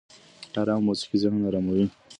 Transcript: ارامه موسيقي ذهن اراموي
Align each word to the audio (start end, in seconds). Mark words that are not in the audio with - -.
ارامه 0.59 0.85
موسيقي 0.87 1.17
ذهن 1.23 1.41
اراموي 1.49 1.85